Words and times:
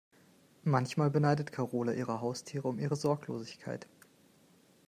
Manchmal 0.63 1.11
beneidet 1.11 1.51
Karola 1.51 1.93
ihre 1.93 2.21
Haustiere 2.21 2.67
um 2.67 2.79
ihre 2.79 2.95
Sorglosigkeit. 2.95 3.85